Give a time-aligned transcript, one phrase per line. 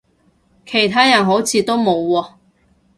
[0.65, 2.33] 其他人好似都冇喎